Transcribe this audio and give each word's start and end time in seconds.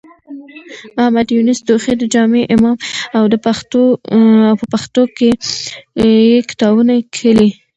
محمد 0.95 1.27
يونس 1.35 1.59
توخى 1.67 1.93
د 1.97 2.03
جامع 2.13 2.41
امام 2.55 2.75
و 3.13 3.15
او 3.17 3.25
په 4.61 4.65
پښتو 4.73 5.03
کې 5.17 5.29
يې 6.01 6.45
کتابونه 6.49 6.93
کښلي. 7.13 7.49